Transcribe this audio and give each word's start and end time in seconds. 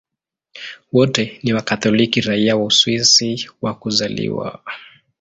Wote 0.93 1.39
ni 1.43 1.53
Wakatoliki 1.53 2.21
raia 2.21 2.55
wa 2.55 2.65
Uswisi 2.65 3.49
kwa 3.59 3.73
kuzaliwa. 3.73 4.61